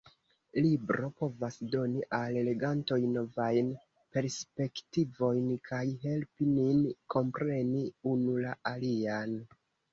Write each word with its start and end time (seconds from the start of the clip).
Libro 0.65 1.09
povas 1.23 1.57
doni 1.75 2.01
al 2.19 2.39
legantoj 2.47 2.97
novajn 3.19 3.69
perspektivojn 4.17 5.53
kaj 5.71 5.85
helpi 6.09 6.51
nin 6.57 6.83
kompreni 7.17 7.87
unu 8.17 8.37
la 8.49 8.61
alian. 8.77 9.41